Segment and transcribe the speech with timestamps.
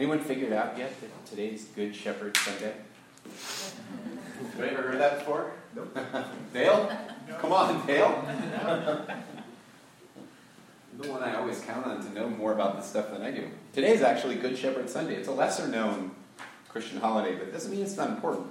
[0.00, 2.72] Anyone figured out yet that today's Good Shepherd Sunday?
[3.22, 5.52] Have you ever heard that before?
[5.76, 5.94] Nope.
[6.54, 6.90] Dale?
[7.38, 8.24] Come on, Dale.
[10.98, 13.50] the one I always count on to know more about this stuff than I do.
[13.74, 15.16] Today is actually Good Shepherd Sunday.
[15.16, 16.12] It's a lesser known
[16.70, 18.46] Christian holiday, but it doesn't mean it's not important.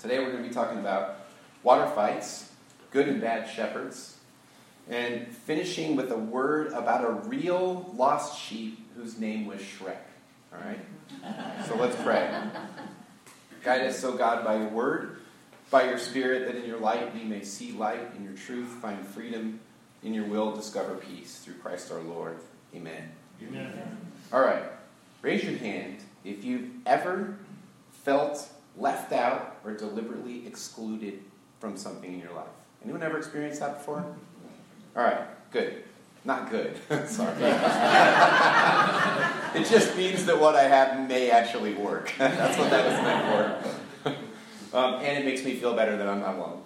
[0.00, 1.20] Today we're going to be talking about
[1.62, 2.50] water fights,
[2.90, 4.16] good and bad shepherds,
[4.90, 9.98] and finishing with a word about a real lost sheep whose name was Shrek.
[10.52, 11.66] All right?
[11.66, 12.42] So let's pray.
[13.62, 15.18] Guide us, O God, by your word,
[15.70, 19.06] by your spirit, that in your light we may see light, in your truth find
[19.06, 19.60] freedom,
[20.02, 21.38] in your will discover peace.
[21.38, 22.38] Through Christ our Lord.
[22.74, 23.10] Amen.
[23.42, 23.98] Amen.
[24.32, 24.64] All right.
[25.22, 27.36] Raise your hand if you've ever
[28.04, 31.20] felt left out or deliberately excluded
[31.60, 32.46] from something in your life.
[32.84, 34.04] Anyone ever experienced that before?
[34.96, 35.84] All right, good.
[36.28, 36.76] Not good.
[37.08, 37.34] Sorry.
[39.54, 42.12] it just means that what I have may actually work.
[42.18, 43.64] That's what that was meant
[44.04, 44.76] for.
[44.76, 46.60] um, and it makes me feel better that I'm not alone.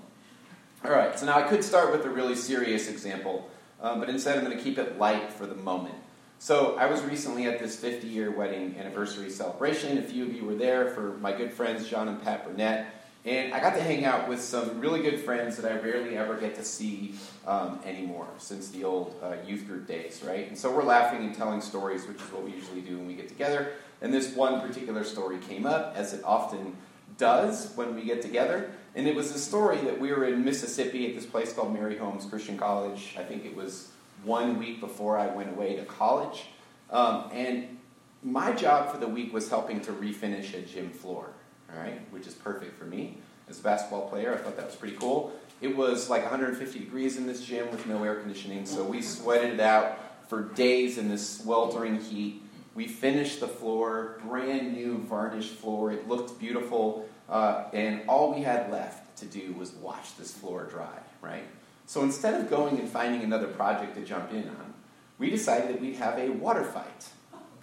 [0.85, 3.49] All right, so now I could start with a really serious example,
[3.81, 5.95] um, but instead I'm going to keep it light for the moment.
[6.41, 9.97] So I was recently at this 50 year wedding anniversary celebration.
[9.97, 12.93] A few of you were there for my good friends John and Pat Burnett.
[13.25, 16.37] And I got to hang out with some really good friends that I rarely ever
[16.37, 17.15] get to see
[17.47, 20.49] um, anymore since the old uh, youth group days, right?
[20.49, 23.15] And so we're laughing and telling stories, which is what we usually do when we
[23.15, 23.75] get together.
[24.01, 26.77] And this one particular story came up, as it often
[27.17, 28.73] does when we get together.
[28.97, 31.97] And it was a story that we were in Mississippi at this place called Mary
[31.97, 33.15] Holmes Christian College.
[33.17, 33.93] I think it was
[34.25, 36.47] one week before I went away to college.
[36.91, 37.79] Um, and
[38.25, 41.35] my job for the week was helping to refinish a gym floor
[41.73, 43.19] all right, which is perfect for me.
[43.49, 45.33] As a basketball player, I thought that was pretty cool.
[45.61, 49.55] It was like 150 degrees in this gym with no air conditioning, so we sweated
[49.55, 52.43] it out for days in this sweltering heat.
[52.75, 55.93] We finished the floor, brand new varnished floor.
[55.93, 60.65] It looked beautiful, uh, and all we had left to do was watch this floor
[60.65, 61.45] dry, right?
[61.87, 64.75] So instead of going and finding another project to jump in on,
[65.19, 67.09] we decided that we'd have a water fight.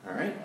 [0.07, 0.35] All right?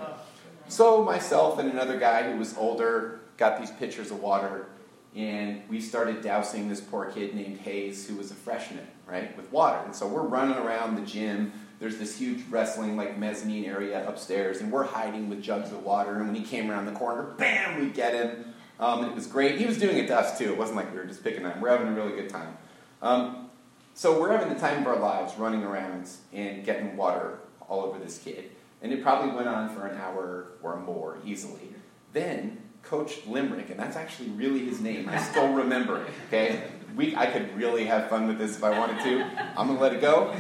[0.69, 4.67] So myself and another guy who was older, got these pitchers of water,
[5.15, 9.51] and we started dousing this poor kid named Hayes, who was a freshman, right, with
[9.53, 9.79] water.
[9.85, 11.53] And so we're running around the gym.
[11.79, 16.17] There's this huge wrestling like mezzanine area upstairs, and we're hiding with jugs of water.
[16.17, 18.55] And when he came around the corner, bam, we get him.
[18.81, 19.59] Um, and it was great.
[19.59, 20.47] He was doing it to us too.
[20.47, 21.61] It wasn't like we were just picking on him.
[21.61, 22.57] We're having a really good time.
[23.03, 23.51] Um,
[23.95, 27.99] so we're having the time of our lives running around and getting water all over
[28.01, 28.51] this kid.
[28.83, 31.69] And it probably went on for an hour or more easily.
[32.13, 35.09] Then Coach Limerick, and that's actually really his name.
[35.09, 36.09] I still remember it.
[36.29, 36.63] Okay,
[36.97, 39.25] we I could really have fun with this if I wanted to.
[39.59, 40.31] I'm gonna let it go.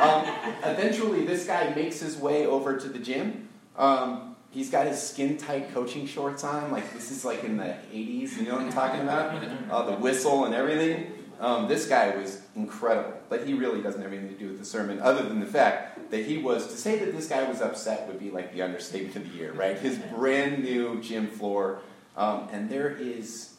[0.00, 0.24] Um,
[0.64, 3.48] eventually, this guy makes his way over to the gym.
[3.76, 7.76] Um, he's got his skin tight coaching shorts on, like this is like in the
[7.92, 8.36] 80s.
[8.36, 9.42] You know what I'm talking about?
[9.70, 11.12] Uh, the whistle and everything.
[11.40, 14.64] Um, this guy was incredible, but he really doesn't have anything to do with the
[14.64, 18.06] sermon, other than the fact that he was to say that this guy was upset
[18.06, 19.76] would be like the understatement of the year, right?
[19.76, 21.80] His brand new gym floor
[22.16, 23.54] um, and there is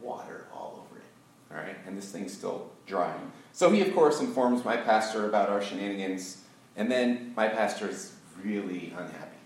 [0.00, 1.04] water all over it.
[1.52, 3.32] All right, and this thing's still drying.
[3.52, 6.42] So he, of course, informs my pastor about our shenanigans,
[6.76, 9.36] and then my pastor is really unhappy.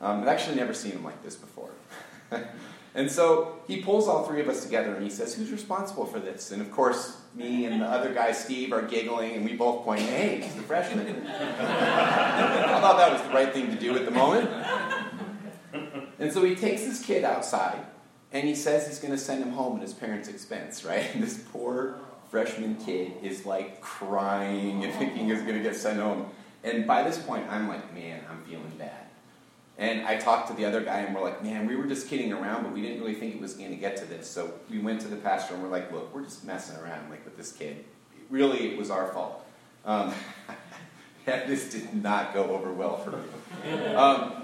[0.00, 1.70] Um, I've actually never seen him like this before.
[2.94, 6.18] and so he pulls all three of us together and he says, Who's responsible for
[6.18, 6.52] this?
[6.52, 10.00] And of course, me and the other guy, Steve, are giggling, and we both point,
[10.00, 11.06] Hey, he's the freshman.
[11.26, 14.48] I thought that was the right thing to do at the moment.
[16.20, 17.84] And so he takes this kid outside
[18.32, 21.06] and he says he's going to send him home at his parents' expense, right?
[21.14, 21.96] And this poor
[22.30, 26.30] freshman kid is like crying and thinking he's going to get sent home.
[26.62, 29.06] And by this point, I'm like, man, I'm feeling bad.
[29.78, 32.34] And I talked to the other guy, and we're like, man, we were just kidding
[32.34, 34.28] around, but we didn't really think it was going to get to this.
[34.28, 37.24] So we went to the pastor, and we're like, look, we're just messing around like
[37.24, 37.82] with this kid.
[38.28, 39.42] Really, it was our fault.
[39.86, 40.12] Um,
[41.24, 43.94] this did not go over well for me.
[43.94, 44.42] Um,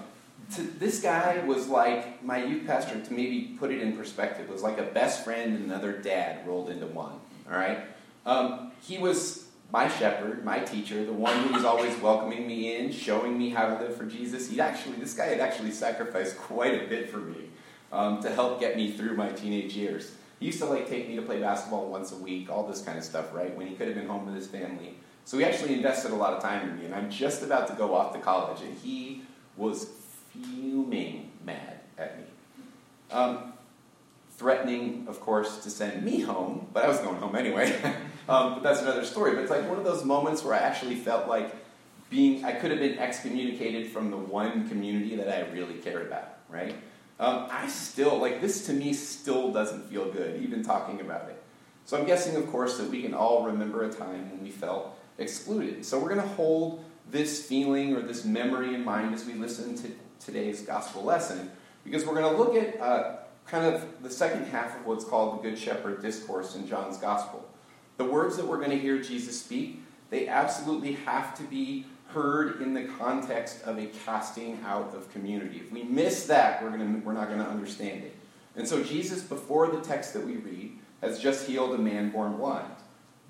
[0.55, 4.63] to, this guy was like my youth pastor to maybe put it in perspective was
[4.63, 7.19] like a best friend and another dad rolled into one
[7.51, 7.79] all right?
[8.25, 12.93] Um, he was my shepherd my teacher the one who was always welcoming me in
[12.93, 14.49] showing me how to live for jesus.
[14.49, 17.51] He actually this guy had actually sacrificed quite a bit for me
[17.93, 20.13] um, to help get me through my teenage years.
[20.39, 22.99] He used to like take me to play basketball once a week all this kind
[22.99, 24.97] of stuff right when he could have been home with his family.
[25.25, 27.75] So he actually invested a lot of time in me and i'm just about to
[27.75, 29.23] go off to college and he
[29.57, 29.87] was
[30.43, 32.25] fuming mad at me.
[33.11, 33.53] Um,
[34.37, 37.75] threatening, of course, to send me home, but I was going home anyway.
[38.29, 39.35] um, but that's another story.
[39.35, 41.55] But it's like one of those moments where I actually felt like
[42.11, 46.39] being, I could have been excommunicated from the one community that I really cared about,
[46.49, 46.75] right?
[47.19, 51.43] Um, I still, like, this to me still doesn't feel good, even talking about it.
[51.87, 54.99] So I'm guessing, of course, that we can all remember a time when we felt
[55.19, 55.85] excluded.
[55.85, 59.77] So we're going to hold this feeling or this memory in mind as we listen
[59.77, 61.51] to today's gospel lesson,
[61.85, 63.17] because we're going to look at uh,
[63.47, 67.49] kind of the second half of what's called the Good Shepherd discourse in John's gospel.
[67.97, 72.61] The words that we're going to hear Jesus speak, they absolutely have to be heard
[72.61, 75.59] in the context of a casting out of community.
[75.59, 78.15] If we miss that, we're, going to, we're not going to understand it.
[78.55, 82.37] And so, Jesus, before the text that we read, has just healed a man born
[82.37, 82.73] blind.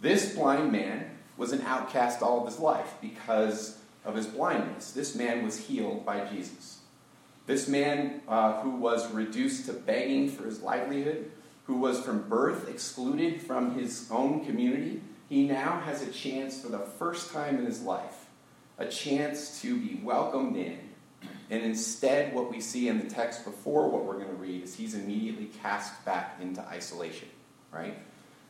[0.01, 4.93] This blind man was an outcast all of his life because of his blindness.
[4.93, 6.76] This man was healed by Jesus.
[7.47, 11.31] This man uh, who was reduced to begging for his livelihood,
[11.67, 16.69] who was from birth excluded from his own community, he now has a chance for
[16.69, 18.27] the first time in his life,
[18.79, 20.79] a chance to be welcomed in.
[21.51, 24.75] And instead, what we see in the text before what we're going to read is
[24.75, 27.29] he's immediately cast back into isolation,
[27.71, 27.97] right?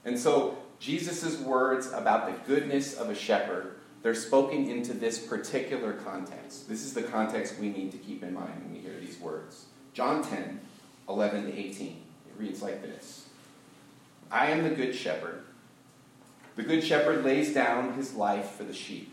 [0.05, 3.76] And so, Jesus' words about the goodness of a shepherd
[4.07, 6.69] they're spoken into this particular context.
[6.69, 9.65] This is the context we need to keep in mind when we hear these words.
[9.95, 10.61] John 10,
[11.09, 11.89] 11 to 18.
[11.89, 13.27] It reads like this
[14.31, 15.43] I am the good shepherd.
[16.55, 19.13] The good shepherd lays down his life for the sheep.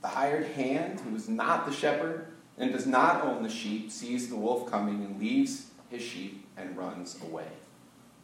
[0.00, 4.30] The hired hand, who is not the shepherd and does not own the sheep, sees
[4.30, 7.48] the wolf coming and leaves his sheep and runs away.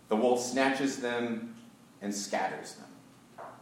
[0.08, 1.54] The wolf snatches them
[2.00, 2.87] and scatters them.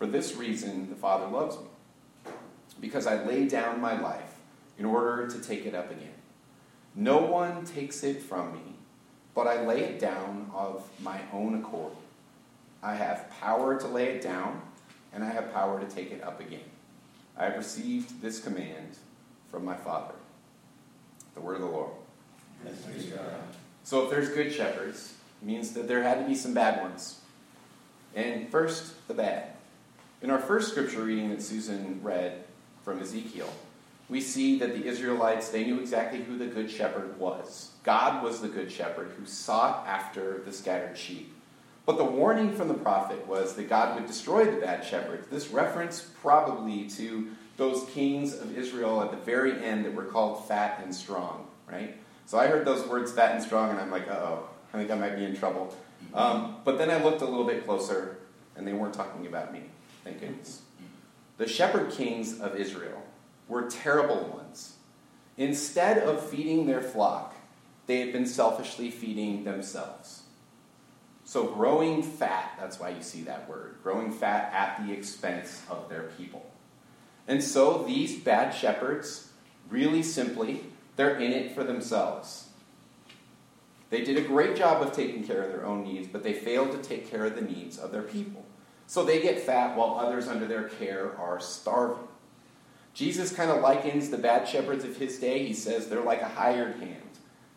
[0.00, 2.32] For this reason, the Father loves me,
[2.80, 4.34] because I lay down my life
[4.78, 6.14] in order to take it up again.
[6.94, 8.76] No one takes it from me,
[9.34, 11.92] but I lay it down of my own accord.
[12.82, 14.62] I have power to lay it down,
[15.12, 16.60] and I have power to take it up again.
[17.36, 18.96] I have received this command
[19.50, 20.14] from my Father.
[21.34, 21.90] The word of the Lord.
[23.84, 25.12] So, if there's good shepherds,
[25.42, 27.20] it means that there had to be some bad ones.
[28.14, 29.56] And first, the bad.
[30.22, 32.44] In our first scripture reading that Susan read
[32.82, 33.50] from Ezekiel,
[34.10, 37.70] we see that the Israelites, they knew exactly who the good shepherd was.
[37.84, 41.32] God was the good shepherd who sought after the scattered sheep.
[41.86, 45.26] But the warning from the prophet was that God would destroy the bad shepherds.
[45.28, 50.46] This reference probably to those kings of Israel at the very end that were called
[50.46, 51.96] fat and strong, right?
[52.26, 54.96] So I heard those words fat and strong, and I'm like, oh, I think I
[54.96, 55.74] might be in trouble.
[56.12, 58.18] Um, but then I looked a little bit closer,
[58.54, 59.62] and they weren't talking about me.
[60.04, 60.62] Thank goodness.
[61.38, 63.02] The shepherd kings of Israel
[63.48, 64.76] were terrible ones.
[65.36, 67.34] Instead of feeding their flock,
[67.86, 70.22] they had been selfishly feeding themselves.
[71.24, 75.88] So, growing fat, that's why you see that word, growing fat at the expense of
[75.88, 76.50] their people.
[77.28, 79.30] And so, these bad shepherds,
[79.68, 80.64] really simply,
[80.96, 82.48] they're in it for themselves.
[83.90, 86.72] They did a great job of taking care of their own needs, but they failed
[86.72, 88.44] to take care of the needs of their people.
[88.90, 92.08] So they get fat while others under their care are starving.
[92.92, 95.46] Jesus kind of likens the bad shepherds of his day.
[95.46, 96.96] He says they're like a hired hand.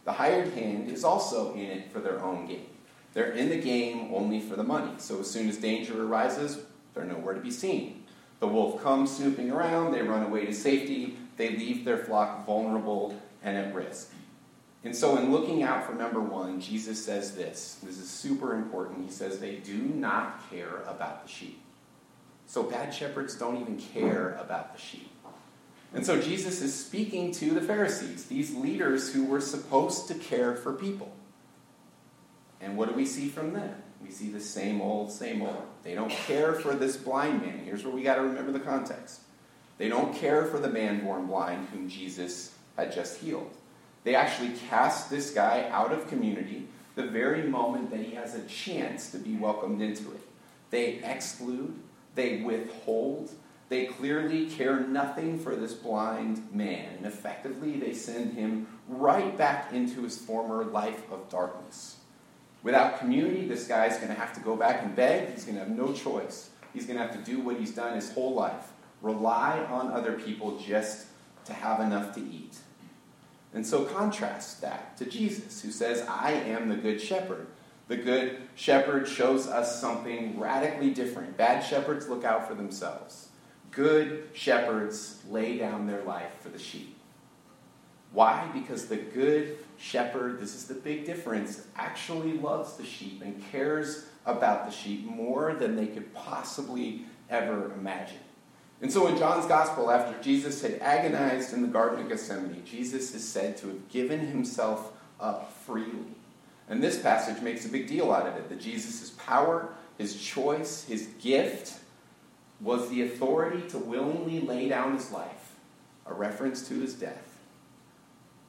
[0.05, 2.67] The hired hand is also in it for their own gain.
[3.15, 4.91] They're in the game only for the money.
[4.99, 6.59] So as soon as danger arises,
[6.93, 8.03] they're nowhere to be seen.
[8.39, 13.19] The wolf comes snooping around, they run away to safety, they leave their flock vulnerable
[13.41, 14.13] and at risk.
[14.85, 17.79] And so, in looking out for number one, Jesus says this.
[17.81, 19.05] This is super important.
[19.05, 21.61] He says they do not care about the sheep.
[22.47, 25.09] So, bad shepherds don't even care about the sheep.
[25.93, 30.53] And so, Jesus is speaking to the Pharisees, these leaders who were supposed to care
[30.53, 31.13] for people.
[32.59, 33.75] And what do we see from them?
[34.03, 35.63] We see the same old, same old.
[35.83, 37.59] They don't care for this blind man.
[37.63, 39.21] Here's where we got to remember the context.
[39.77, 43.55] They don't care for the man born blind whom Jesus had just healed.
[44.03, 48.43] They actually cast this guy out of community the very moment that he has a
[48.43, 50.21] chance to be welcomed into it.
[50.69, 51.79] They exclude,
[52.15, 53.31] they withhold,
[53.69, 56.95] they clearly care nothing for this blind man.
[56.97, 61.97] And effectively, they send him right back into his former life of darkness.
[62.61, 65.31] Without community, this guy is going to have to go back and beg.
[65.31, 66.49] He's going to have no choice.
[66.73, 70.13] He's going to have to do what he's done his whole life rely on other
[70.13, 71.05] people just
[71.45, 72.57] to have enough to eat.
[73.53, 77.47] And so contrast that to Jesus, who says, I am the good shepherd.
[77.87, 81.37] The good shepherd shows us something radically different.
[81.37, 83.29] Bad shepherds look out for themselves.
[83.71, 86.97] Good shepherds lay down their life for the sheep.
[88.11, 88.47] Why?
[88.53, 94.05] Because the good shepherd, this is the big difference, actually loves the sheep and cares
[94.25, 98.19] about the sheep more than they could possibly ever imagine.
[98.81, 103.13] And so in John's Gospel, after Jesus had agonized in the Garden of Gethsemane, Jesus
[103.15, 106.15] is said to have given himself up freely.
[106.69, 110.85] And this passage makes a big deal out of it that Jesus' power, his choice,
[110.85, 111.79] his gift
[112.59, 115.55] was the authority to willingly lay down his life,
[116.05, 117.39] a reference to his death,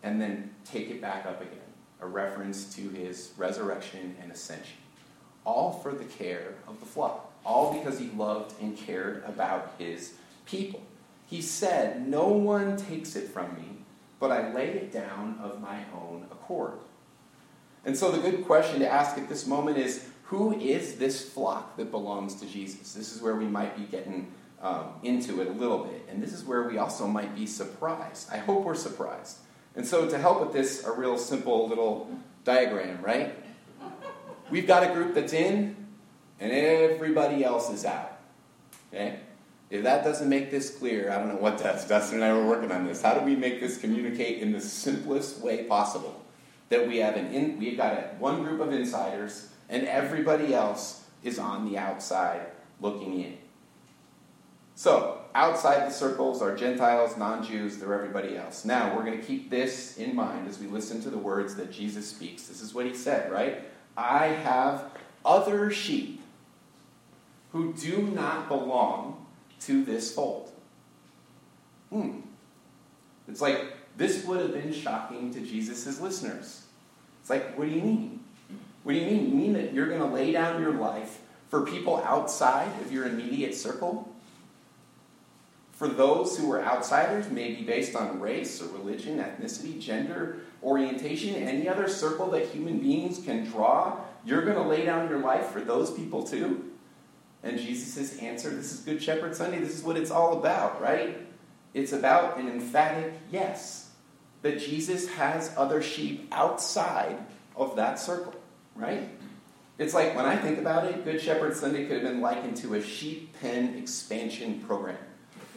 [0.02, 1.58] and then take it back up again,
[2.00, 4.78] a reference to his resurrection and ascension.
[5.44, 10.14] All for the care of the flock, all because he loved and cared about his
[10.46, 10.82] people.
[11.26, 13.78] He said, No one takes it from me,
[14.20, 16.78] but I lay it down of my own accord.
[17.84, 21.76] And so the good question to ask at this moment is who is this flock
[21.76, 22.94] that belongs to Jesus?
[22.94, 24.32] This is where we might be getting
[24.62, 26.06] um, into it a little bit.
[26.08, 28.30] And this is where we also might be surprised.
[28.32, 29.38] I hope we're surprised.
[29.76, 32.10] And so to help with this, a real simple little
[32.44, 33.34] diagram, right?
[34.50, 35.76] We've got a group that's in,
[36.40, 38.18] and everybody else is out.
[38.92, 39.20] Okay?
[39.70, 41.86] If that doesn't make this clear, I don't know what does.
[41.86, 43.02] Dustin and I were working on this.
[43.02, 46.24] How do we make this communicate in the simplest way possible?
[46.68, 51.04] That we have an in, we've got a, one group of insiders, and everybody else
[51.22, 52.46] is on the outside
[52.80, 53.38] looking in.
[54.76, 58.64] So, outside the circles are Gentiles, non Jews, they're everybody else.
[58.64, 61.70] Now, we're going to keep this in mind as we listen to the words that
[61.70, 62.48] Jesus speaks.
[62.48, 63.62] This is what he said, right?
[63.96, 64.90] I have
[65.24, 66.22] other sheep
[67.54, 69.24] who do not belong
[69.60, 70.50] to this fold.
[71.88, 72.18] Hmm.
[73.28, 76.64] It's like this would have been shocking to Jesus' listeners.
[77.20, 78.20] It's like, what do you mean?
[78.82, 79.30] What do you mean?
[79.30, 83.06] You mean that you're going to lay down your life for people outside of your
[83.06, 84.12] immediate circle?
[85.70, 91.68] For those who are outsiders, maybe based on race or religion, ethnicity, gender, orientation, any
[91.68, 95.60] other circle that human beings can draw, you're going to lay down your life for
[95.60, 96.72] those people too?
[97.44, 101.18] And Jesus' answer this is Good Shepherd Sunday, this is what it's all about, right?
[101.74, 103.90] It's about an emphatic yes.
[104.42, 107.18] That Jesus has other sheep outside
[107.54, 108.34] of that circle,
[108.74, 109.08] right?
[109.78, 112.74] It's like when I think about it, Good Shepherd Sunday could have been likened to
[112.74, 114.96] a sheep pen expansion program.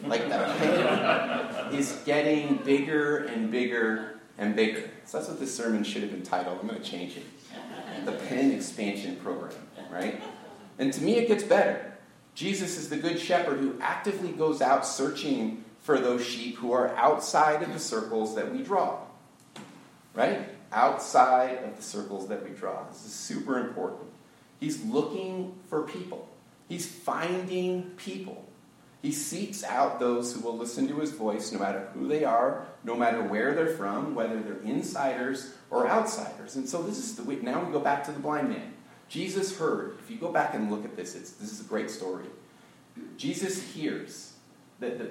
[0.04, 4.90] Like the pen is getting bigger and bigger and bigger.
[5.04, 6.58] So that's what this sermon should have been titled.
[6.60, 7.24] I'm going to change it.
[8.04, 9.54] The pen expansion program,
[9.90, 10.20] right?
[10.78, 11.92] And to me, it gets better.
[12.34, 16.94] Jesus is the good shepherd who actively goes out searching for those sheep who are
[16.96, 19.00] outside of the circles that we draw.
[20.14, 20.48] Right?
[20.70, 22.84] Outside of the circles that we draw.
[22.88, 24.08] This is super important.
[24.60, 26.28] He's looking for people,
[26.68, 28.44] he's finding people.
[29.00, 32.66] He seeks out those who will listen to his voice no matter who they are,
[32.82, 36.56] no matter where they're from, whether they're insiders or outsiders.
[36.56, 38.74] And so this is the way now we go back to the blind man.
[39.08, 42.26] Jesus heard, if you go back and look at this, this is a great story.
[43.16, 44.34] Jesus hears
[44.80, 45.10] that the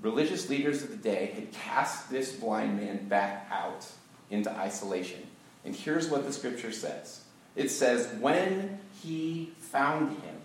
[0.00, 3.86] religious leaders of the day had cast this blind man back out
[4.30, 5.26] into isolation.
[5.64, 7.24] And here's what the scripture says
[7.56, 10.36] it says, When he found him,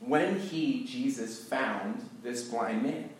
[0.00, 3.10] when he, Jesus, found this blind man,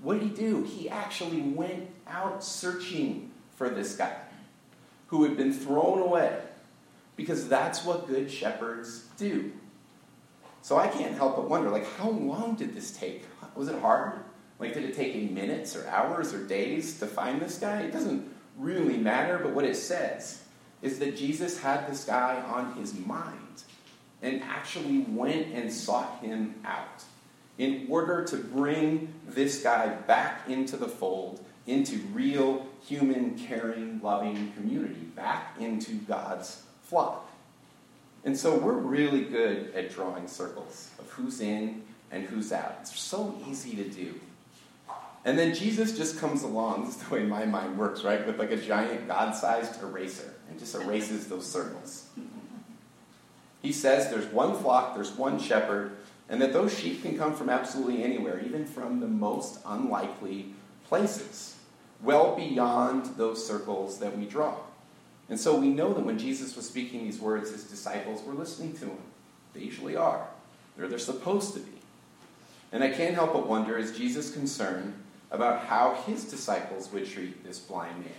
[0.00, 0.64] what did he do?
[0.64, 4.16] He actually went out searching for this guy
[5.08, 6.40] who had been thrown away
[7.16, 9.52] because that's what good shepherds do.
[10.62, 13.24] So I can't help but wonder, like, how long did this take?
[13.54, 14.20] Was it hard?
[14.58, 17.82] Like, did it take minutes or hours or days to find this guy?
[17.82, 20.42] It doesn't really matter, but what it says
[20.80, 23.64] is that Jesus had this guy on his mind
[24.22, 27.04] and actually went and sought him out
[27.58, 34.52] in order to bring this guy back into the fold, into real human, caring, loving
[34.56, 37.28] community, back into God's flock.
[38.24, 42.78] And so we're really good at drawing circles of who's in and who's out.
[42.80, 44.14] It's so easy to do.
[45.26, 48.26] And then Jesus just comes along, this is the way my mind works, right?
[48.26, 52.06] With like a giant God sized eraser and just erases those circles.
[53.62, 55.92] He says there's one flock, there's one shepherd,
[56.28, 60.54] and that those sheep can come from absolutely anywhere, even from the most unlikely
[60.86, 61.56] places,
[62.02, 64.54] well beyond those circles that we draw.
[65.28, 68.74] And so we know that when Jesus was speaking these words, his disciples were listening
[68.74, 68.98] to him.
[69.54, 70.26] They usually are.
[70.76, 71.72] They're, they're supposed to be.
[72.72, 74.94] And I can't help but wonder is Jesus concerned
[75.30, 78.10] about how his disciples would treat this blind man.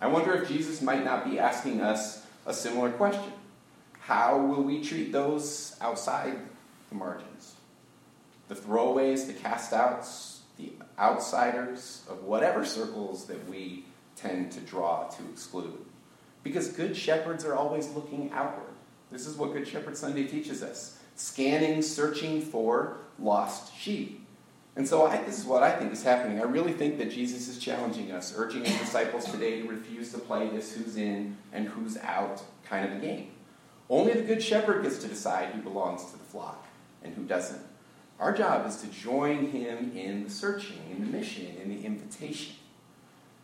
[0.00, 3.32] I wonder if Jesus might not be asking us a similar question.
[4.00, 6.38] How will we treat those outside
[6.88, 7.54] the margins?
[8.48, 13.84] The throwaways, the cast outs, the outsiders of whatever circles that we
[14.18, 15.78] tend to draw to exclude.
[16.42, 18.72] Because good shepherds are always looking outward.
[19.10, 24.24] This is what Good Shepherd Sunday teaches us scanning, searching for lost sheep.
[24.76, 26.38] And so I, this is what I think is happening.
[26.38, 30.18] I really think that Jesus is challenging us, urging his disciples today to refuse to
[30.18, 33.32] play this who's in and who's out kind of a game.
[33.90, 36.64] Only the good shepherd gets to decide who belongs to the flock
[37.02, 37.62] and who doesn't.
[38.20, 42.54] Our job is to join him in the searching, in the mission, in the invitation.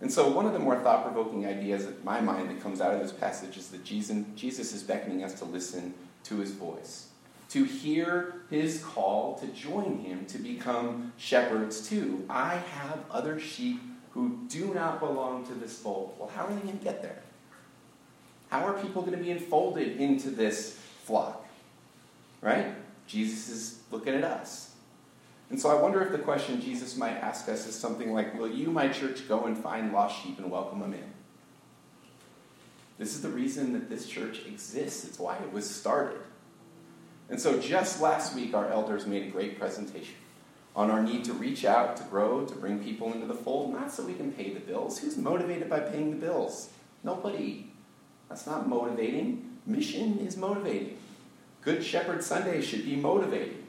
[0.05, 2.93] And so, one of the more thought provoking ideas in my mind that comes out
[2.93, 5.95] of this passage is that Jesus is beckoning us to listen
[6.25, 7.09] to his voice
[7.55, 12.25] to hear his call to join him to become shepherds too.
[12.29, 13.81] I have other sheep
[14.11, 16.17] who do not belong to this fold.
[16.19, 17.23] Well, how are they going to get there?
[18.51, 21.47] How are people going to be enfolded into this flock?
[22.43, 22.75] Right?
[23.07, 24.74] Jesus is looking at us.
[25.55, 28.51] And so I wonder if the question Jesus might ask us is something like Will
[28.51, 31.13] you, my church, go and find lost sheep and welcome them in?
[32.99, 36.19] This is the reason that this church exists, it's why it was started.
[37.31, 40.17] And so just last week, our elders made a great presentation
[40.75, 43.93] on our need to reach out, to grow, to bring people into the fold, not
[43.93, 44.99] so we can pay the bills.
[44.99, 46.71] Who's motivated by paying the bills?
[47.05, 47.71] Nobody.
[48.29, 49.51] That's not motivating.
[49.67, 50.99] Mission is motivating.
[51.61, 53.64] Good Shepherd Sunday should be motivating.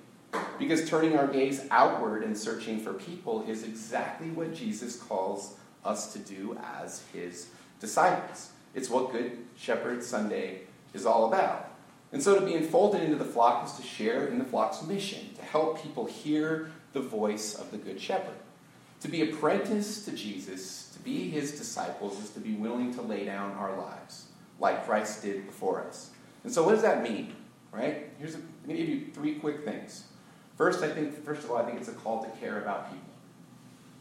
[0.58, 6.14] Because turning our gaze outward and searching for people is exactly what Jesus calls us
[6.14, 7.50] to do as his
[7.80, 8.52] disciples.
[8.74, 10.62] It's what Good Shepherd Sunday
[10.94, 11.72] is all about.
[12.12, 15.34] And so to be enfolded into the flock is to share in the flock's mission,
[15.36, 18.36] to help people hear the voice of the Good Shepherd.
[19.02, 23.26] To be apprenticed to Jesus, to be his disciples, is to be willing to lay
[23.26, 24.28] down our lives,
[24.60, 26.12] like Christ did before us.
[26.44, 27.36] And so, what does that mean?
[27.72, 28.10] Right?
[28.18, 30.06] Here's a, I'm going to give you three quick things.
[30.58, 33.06] First, I think, first of all, I think it's a call to care about people.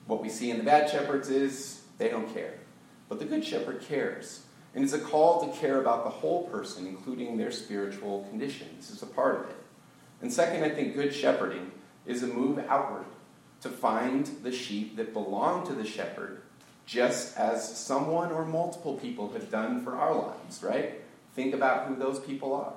[0.06, 2.54] What we see in the bad shepherds is they don't care.
[3.08, 4.44] But the good shepherd cares.
[4.74, 8.68] And it's a call to care about the whole person, including their spiritual condition.
[8.76, 9.56] This is a part of it.
[10.20, 11.70] And second, I think good shepherding
[12.06, 13.06] is a move outward
[13.62, 16.42] to find the sheep that belong to the shepherd,
[16.86, 21.00] just as someone or multiple people have done for our lives, right?
[21.34, 22.74] Think about who those people are.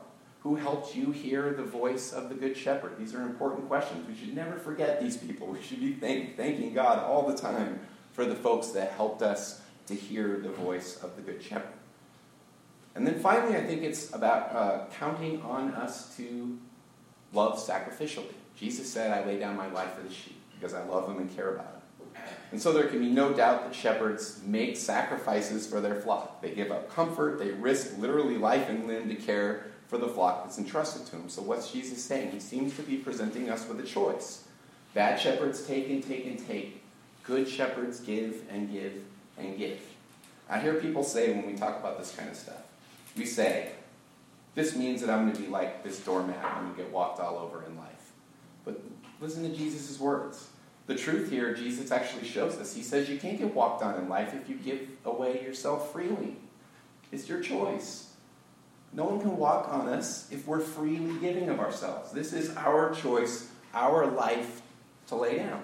[0.48, 2.98] Who helped you hear the voice of the Good Shepherd?
[2.98, 4.08] These are important questions.
[4.08, 5.48] We should never forget these people.
[5.48, 7.82] We should be thank, thanking God all the time
[8.14, 11.74] for the folks that helped us to hear the voice of the Good Shepherd.
[12.96, 16.58] And then finally, I think it's about uh, counting on us to
[17.34, 18.32] love sacrificially.
[18.56, 21.36] Jesus said, I lay down my life for the sheep because I love them and
[21.36, 22.22] care about them.
[22.54, 26.42] And so there can be no doubt that shepherds make sacrifices for their flock.
[26.42, 30.44] They give up comfort, they risk literally life and limb to care for the flock
[30.44, 31.30] that's entrusted to him.
[31.30, 32.32] So what's Jesus saying?
[32.32, 34.44] He seems to be presenting us with a choice.
[34.94, 36.82] Bad shepherds take and take and take.
[37.24, 39.04] Good shepherds give and give
[39.38, 39.80] and give.
[40.50, 42.62] I hear people say when we talk about this kind of stuff,
[43.16, 43.72] we say,
[44.56, 46.44] this means that I'm going to be like this doormat.
[46.44, 48.12] I'm going to get walked all over in life.
[48.66, 48.82] But
[49.22, 50.50] listen to Jesus' words.
[50.88, 52.74] The truth here, Jesus actually shows us.
[52.74, 56.38] He says you can't get walked on in life if you give away yourself freely.
[57.12, 58.07] It's your choice.
[58.94, 62.12] No one can walk on us if we're freely giving of ourselves.
[62.12, 64.62] This is our choice, our life
[65.08, 65.64] to lay down.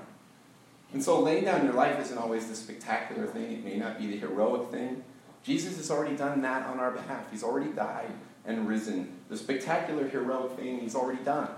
[0.94, 3.52] And so laying down your life isn't always the spectacular thing.
[3.52, 5.04] It may not be the heroic thing.
[5.44, 7.30] Jesus has already done that on our behalf.
[7.32, 8.12] He's already died
[8.46, 9.12] and risen.
[9.30, 11.50] The spectacular heroic thing he's already done.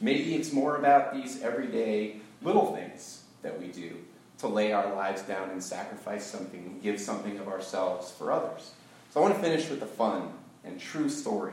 [0.00, 3.96] Maybe it's more about these everyday little things that we do
[4.38, 8.72] to lay our lives down and sacrifice something give something of ourselves for others.
[9.10, 10.32] So I want to finish with the fun
[10.64, 11.52] and true story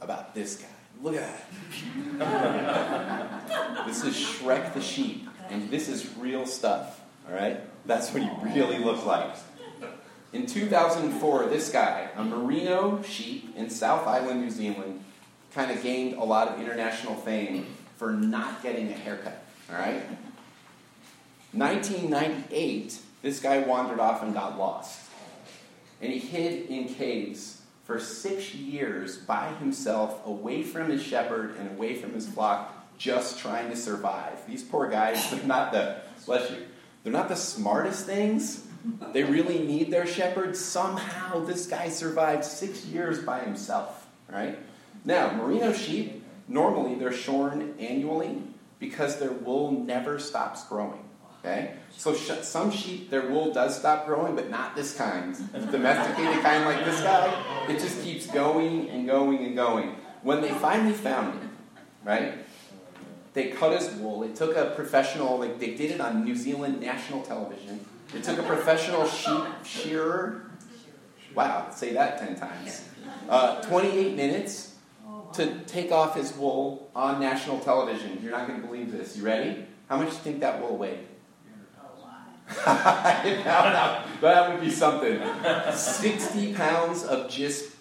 [0.00, 0.66] about this guy.
[1.02, 1.22] Look at
[2.18, 3.86] that.
[3.86, 7.00] this is Shrek the sheep, and this is real stuff.
[7.28, 7.60] All right?
[7.86, 9.36] That's what he really looks like.
[10.32, 15.04] In 2004, this guy, a merino sheep in South Island, New Zealand,
[15.54, 19.42] kind of gained a lot of international fame for not getting a haircut.
[19.70, 20.02] All right?
[21.52, 25.00] 1998, this guy wandered off and got lost.
[26.02, 27.57] And he hid in caves
[27.88, 33.38] for six years by himself, away from his shepherd and away from his flock, just
[33.38, 34.46] trying to survive.
[34.46, 35.96] These poor guys, they're not the,
[36.26, 36.66] bless you,
[37.02, 38.66] they're not the smartest things,
[39.14, 40.54] they really need their shepherd.
[40.54, 44.58] Somehow this guy survived six years by himself, right?
[45.06, 48.42] Now, merino sheep, normally they're shorn annually
[48.78, 51.07] because their wool never stops growing.
[51.40, 51.74] Okay?
[51.96, 55.34] So sh- some sheep, their wool does stop growing, but not this kind.
[55.52, 59.96] Domesticated kind like this guy, it just keeps going and going and going.
[60.22, 61.50] When they finally found him,
[62.04, 62.34] right?
[63.34, 64.22] They cut his wool.
[64.24, 67.84] It took a professional, like they did it on New Zealand national television.
[68.14, 70.50] It took a professional sheep shearer.
[71.34, 72.88] Wow, say that 10 times.
[73.28, 74.74] Uh, 28 minutes
[75.34, 78.18] to take off his wool on national television.
[78.22, 79.16] You're not going to believe this.
[79.16, 79.66] You ready?
[79.88, 81.06] How much do you think that wool weighed?
[82.66, 85.20] no, no, that would be something.
[85.74, 87.72] 60 pounds of just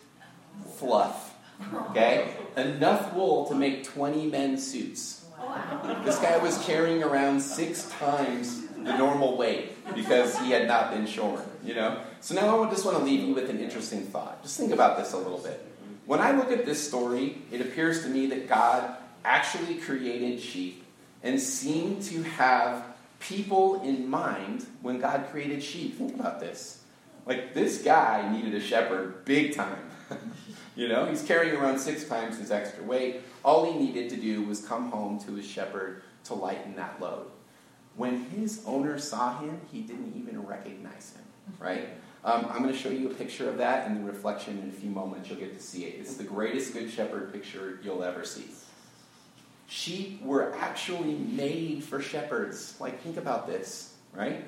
[0.78, 1.36] fluff.
[1.90, 2.34] Okay?
[2.56, 5.26] Enough wool to make 20 men's suits.
[6.04, 11.06] This guy was carrying around six times the normal weight because he had not been
[11.06, 12.02] shorn, you know?
[12.22, 14.42] So now I just want to leave you with an interesting thought.
[14.44, 15.64] Just think about this a little bit.
[16.06, 20.84] When I look at this story, it appears to me that God actually created sheep
[21.24, 22.84] and seemed to have
[23.20, 25.98] people in mind when God created sheep.
[25.98, 26.84] Think about this.
[27.26, 29.90] Like, this guy needed a shepherd big time.
[30.76, 33.22] you know, he's carrying around six times his extra weight.
[33.44, 37.28] All he needed to do was come home to his shepherd to lighten that load.
[37.96, 41.24] When his owner saw him, he didn't even recognize him,
[41.60, 41.90] right?
[42.24, 44.72] Um, I'm going to show you a picture of that in the reflection in a
[44.72, 45.30] few moments.
[45.30, 45.96] You'll get to see it.
[46.00, 48.46] It's the greatest Good Shepherd picture you'll ever see.
[49.68, 52.76] Sheep were actually made for shepherds.
[52.80, 54.46] Like, think about this, right?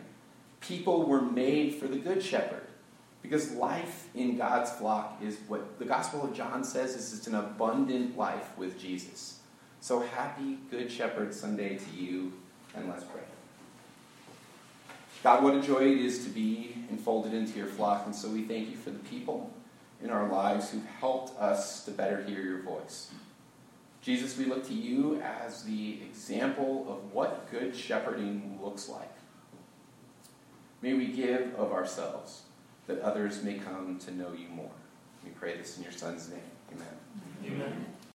[0.61, 2.63] People were made for the Good Shepherd.
[3.21, 7.35] Because life in God's flock is what the Gospel of John says is it's an
[7.35, 9.39] abundant life with Jesus.
[9.81, 12.33] So happy Good Shepherd Sunday to you,
[12.73, 13.21] and let's pray.
[15.21, 18.43] God, what a joy it is to be enfolded into your flock, and so we
[18.43, 19.51] thank you for the people
[20.01, 23.11] in our lives who've helped us to better hear your voice.
[24.01, 29.11] Jesus, we look to you as the example of what good shepherding looks like.
[30.81, 32.43] May we give of ourselves
[32.87, 34.71] that others may come to know you more.
[35.23, 36.39] We pray this in your Son's name.
[36.73, 37.85] Amen.